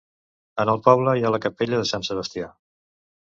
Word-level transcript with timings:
En 0.63 0.71
el 0.73 0.79
poble 0.87 1.13
hi 1.19 1.27
ha 1.27 1.31
la 1.35 1.39
capella 1.45 1.81
de 1.83 1.91
Sant 1.91 2.09
Sebastià. 2.09 2.49